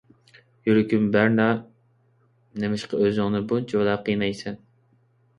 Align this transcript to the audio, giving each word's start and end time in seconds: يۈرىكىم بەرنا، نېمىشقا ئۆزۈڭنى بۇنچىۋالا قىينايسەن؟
يۈرىكىم 0.67 1.03
بەرنا، 1.15 1.43
نېمىشقا 2.63 3.01
ئۆزۈڭنى 3.01 3.41
بۇنچىۋالا 3.51 3.93
قىينايسەن؟ 4.07 4.57